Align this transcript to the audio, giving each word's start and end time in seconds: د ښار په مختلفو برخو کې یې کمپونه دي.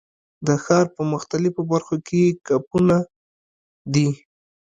د 0.47 0.49
ښار 0.63 0.85
په 0.95 1.01
مختلفو 1.13 1.61
برخو 1.71 1.95
کې 2.07 2.17
یې 2.25 2.35
کمپونه 2.47 2.97
دي. 3.93 4.09